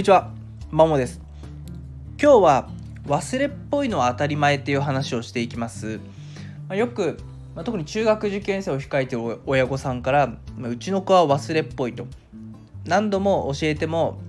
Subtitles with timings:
[0.00, 0.30] にちは、
[0.70, 1.20] まもです。
[2.18, 2.70] 今日は
[3.06, 5.98] 忘れっぽいのは当たり前っていう話をしていきます。
[6.68, 7.18] まあ、よく、
[7.54, 12.06] まあ、特に中学受験生を控えている親御さんから、まあ、うちの子は忘れっぽいと。
[12.86, 14.22] 何度も教えても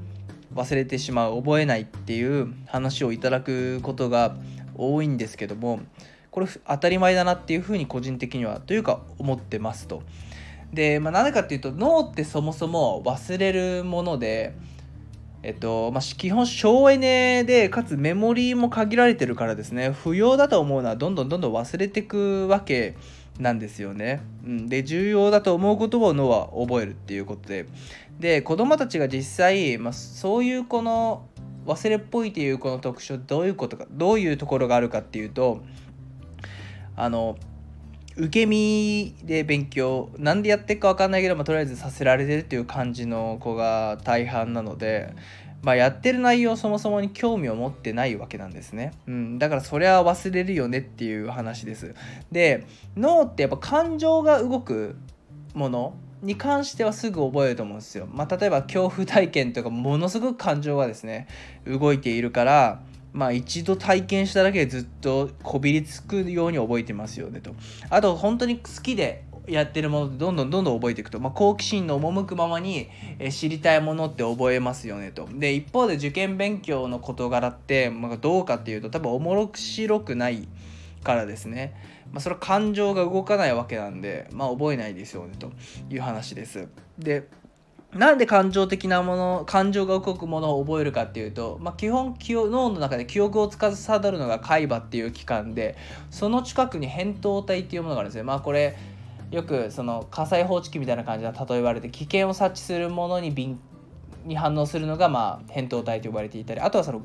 [0.55, 4.35] 忘れてしまう、覚えないっていう話をいただくことが
[4.75, 5.79] 多いんですけども、
[6.31, 10.03] これ当たり前だなっていうふうに個人的にはというか思ってますと。
[10.73, 14.53] で、まあ、なぜかっていうと脳ってそもそも忘れるもので、
[15.43, 19.89] えっとまあ、基本省エネでかつメモリーも限られてるからですね。
[19.91, 22.95] 不要だと思うのはどんどんどんどん忘れてくわけ
[23.39, 24.21] なんですよね。
[24.45, 27.65] うん、で重要だと思うことを脳は覚えるっていうことで。
[28.19, 31.25] で子供たちが実際、まあ、そういうこの
[31.65, 35.63] 忘れっぽいっていうこの特徴どういうことかどういうところがあるかっていうと
[36.95, 37.37] あの
[38.17, 45.13] 受け身で勉強なんでやっていくか分かんないけど、まあ、とりあえずさせられてるっていう感じの子が大半なので、
[45.61, 51.95] まあ、やってる内容そもそもに興味を持ってないわけなんですね、うん、だからそれは忘れるよねっていう話です。
[52.31, 52.65] で
[52.97, 54.95] 脳ってやっぱ感情が動く
[55.53, 61.27] ものに関してはすぐ覚えると思うんですよ、まあ、例えば恐怖体験とかものすごく感情がですね
[61.65, 62.81] 動いているから
[63.13, 67.51] まあ一度体験しただけでずっとこびりつくように覚えてますよねと。
[67.89, 72.87] あと本当に好きでやってるものでどんどんどんどん覚えていくと、まあ、好奇心の赴くままに
[73.31, 75.27] 知りたいものって覚えますよねと。
[75.33, 80.47] で一方で受験勉強の事柄って、まあ、どうかっていうと多分おもろく白くない
[81.03, 81.73] からですね、
[82.11, 85.51] まあ、それは感情が動かないわけなんで、まあ、覚えないですよねと
[85.89, 86.67] いう話です。
[86.99, 87.27] で
[87.93, 95.75] なんで感情的なもの感情が動くものを覚えるかっていうと、まあ、基本脳の中で記憶を司るのが海馬っていう器官で
[96.09, 98.23] その近くに扁桃体っていうものがあるんですよ。
[98.23, 98.77] まあこれ
[99.29, 103.59] よくその火災報知器みたいな感じで例えられて危険を察知するものに敏
[104.25, 107.01] に反応するのがまあ扁桃体と呼ばれていたりあとはその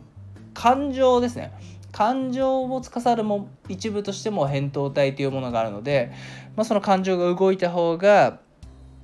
[0.55, 1.53] 感情ですね
[1.93, 6.13] 感情を司るも一部としても扁桃体というものがあるので、
[6.57, 8.41] まあ、その感情が動いた方が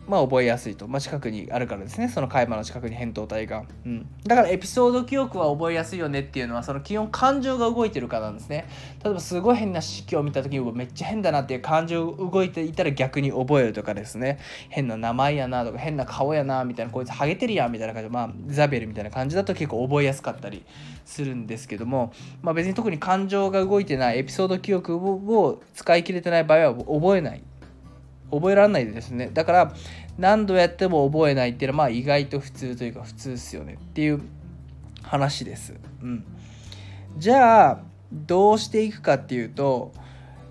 [0.09, 2.09] まあ、覚えやすいと、まあ、近くにあるからですね。
[2.09, 8.69] その海馬の近くに扁桃体が、うん、だからエピソード記憶は覚えやすいよねっていうのはその基本感情が動いてるからなんですね。
[9.05, 14.39] 例えばすごい変な式を見た時にめっちゃ変だなっていう感情が動いていたら逆に覚えるとかですね。
[14.71, 18.09] 変な名前やなとか変な顔やなみたいなこいつハゲてるやんみたいな感じ。
[18.09, 20.65] でまあザベルみたいな感じだと結構覚えやすかったり
[21.05, 22.13] するんですけども、
[22.43, 27.43] まあ、別に特に感情が動いてないエピソード記憶を使い切れてない場合は覚えない。
[28.33, 29.75] 覚えられないですねだから
[30.19, 34.21] 何度やっても覚えないっていうのはまあ意外と普通というか普通っすよねっていう
[35.03, 35.75] 話です。
[36.03, 36.25] うん、
[37.19, 37.83] じゃあ
[38.13, 39.93] どうしていくかっていうと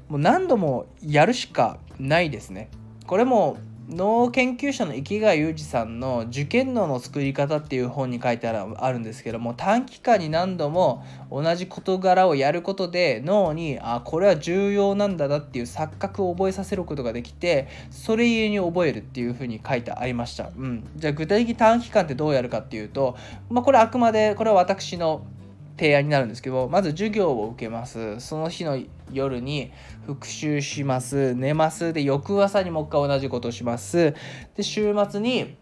[0.09, 2.69] もう何度もやるしかないですね。
[3.07, 3.57] これも
[3.94, 23.18] 脳研究者の池谷裕二さんの「受験脳の作り方」っていう本に書いてあるんですけども短期間に何度も同じ事柄をやることで脳にあこれは重要なんだなっていう錯覚を覚えさせることができてそれゆえに覚えるっていうふうに書いてありました、うん、じゃあ具体的短期間ってどうやるかっていうと、
[23.50, 25.25] まあ、これあくまでこれは私の
[25.81, 28.19] 提案になるんですけどまず授業を受けます。
[28.19, 28.77] その日の
[29.11, 29.71] 夜に
[30.05, 31.33] 復習します。
[31.33, 31.91] 寝ます。
[31.91, 34.13] で翌朝にもう一回同じことをします。
[34.55, 35.55] で週末に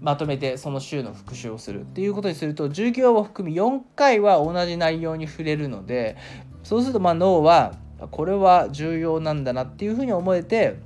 [0.00, 1.80] まとめてその週の復習をする。
[1.80, 6.16] っていうことにすると授業を含み4回は同じ内容に触れるので
[6.62, 7.74] そうするとま脳は
[8.12, 10.76] これは重要なんだなっていうふうに思えて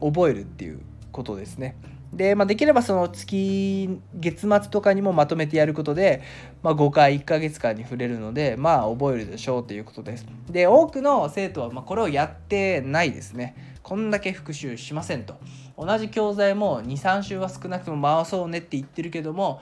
[0.00, 0.80] 覚えるっていう
[1.12, 1.76] ことですね。
[2.16, 6.22] で、まあ、できればその月月末とかにもまとめてやることで、
[6.62, 10.26] まあ、5回1ヶ月間に触れるのでまあ覚えるでしょうということです。
[10.50, 13.74] で多くの生徒はまこれをやってないですね。
[13.82, 15.36] こんだけ復習しませんと。
[15.76, 19.60] 同じ教材も23週は少なくとも回そうねって言ってるけども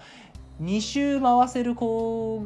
[0.61, 2.45] 2週回せる子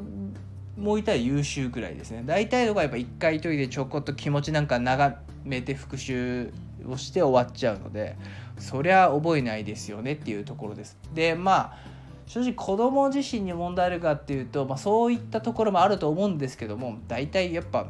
[0.79, 2.23] もいたら優秀くらいですね。
[2.25, 6.53] 大体の子はやっぱ1回研いでちょこっと気持ちなんか眺めて復習
[6.89, 8.17] をして終わっちゃうので
[8.59, 10.97] そりゃ覚えないですよねっていうところです。
[11.15, 11.97] でまあ
[12.27, 17.89] 正直子供自身に問題あるかっていうと、まあ、そういったところもあると思うんですけども大体やっぱ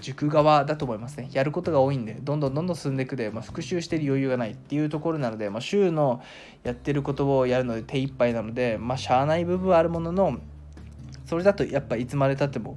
[0.00, 6.22] 塾側だと思いますねやることが多いんでどんどんどんどん進んでいくで、まあ、復習してる余裕がないっていうところなので、まあ、週の
[6.64, 10.38] やってることをやるので手一杯なのでまあしゃあない部分はあるものの
[11.24, 12.76] それだとやっぱいつまでたっても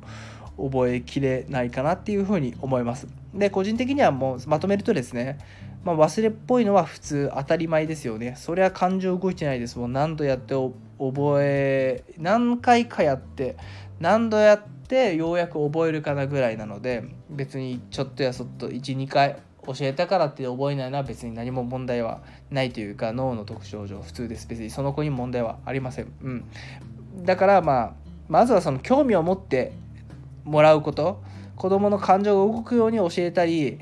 [0.58, 3.08] 覚えきれないかなっていうふうに思います。
[3.34, 5.38] で個人的にはもうまとめるとですね
[5.86, 8.34] まあ、忘れっぽいのは普通当たり前ですよね。
[8.38, 9.94] それは感情動いてないですもん。
[9.94, 10.56] 何度やって
[10.98, 13.56] 覚え何回かやって
[14.00, 19.38] 何度やってようやく覚えるかなぐらいなので別にちょっとやそっと12回
[19.68, 24.48] 教えたからって覚えないのは別に何も問題はないというか脳の特徴上普通です。
[24.48, 26.12] 別にその子に問題はありません。
[26.24, 26.46] うん。
[27.24, 27.94] だからまあ
[28.28, 29.72] まずはその興味を持って
[30.46, 31.22] もらうこと。
[31.56, 33.80] 子どもの感情が動くように教えたり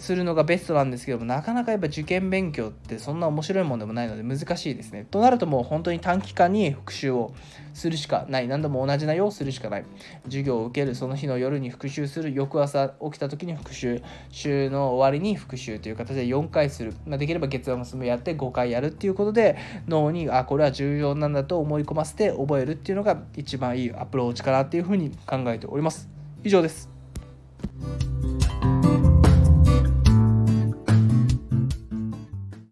[0.00, 5.06] するのがベストなんですけどもなかなかやっぱ受験勉強ってそんな面白いものでもないので難しいですね。
[5.10, 7.32] となるともう本当に短期間に復習を
[7.74, 9.84] するしかない何度も同じ内容をするしかない
[10.24, 19.56] 授業を受けるその日の夜に復習する翌朝起きた時に復習週の終わりに復習という形で4回する、まあ、できれば月末もやって5回やるっていうことで
[19.86, 26.08] 脳にあこれは重要なんだと思い込ませて覚えるっていうのが一番いいアプローチかなっていうふうに考えております。
[26.42, 26.88] 以上です。